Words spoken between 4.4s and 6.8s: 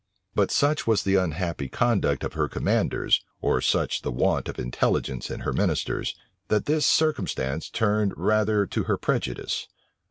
of intelligence in her ministers, that